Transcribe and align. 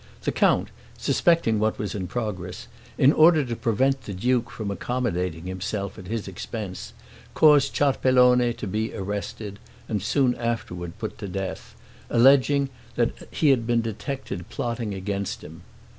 The 0.23 0.31
count 0.31 0.69
suspecting 0.97 1.59
what 1.59 1.77
was 1.77 1.93
in 1.93 2.07
progress, 2.07 2.65
in 2.97 3.13
order 3.13 3.45
to 3.45 3.55
prevent 3.55 4.01
the 4.05 4.15
duke 4.15 4.49
from 4.49 4.71
accommodating 4.71 5.43
himself 5.45 5.99
at 5.99 6.07
his 6.07 6.27
expense, 6.27 6.93
caused 7.35 7.75
Ciarpellone 7.75 8.51
to 8.55 8.65
be 8.65 8.95
arrested, 8.95 9.59
and 9.87 10.01
soon 10.01 10.33
afterward 10.37 10.97
put 10.97 11.19
to 11.19 11.27
death; 11.27 11.75
alleging 12.09 12.69
that 12.95 13.11
he 13.29 13.49
had 13.51 13.67
been 13.67 13.81
detected 13.81 14.49
plotting 14.49 14.95
against 14.95 15.43
him. 15.43 15.61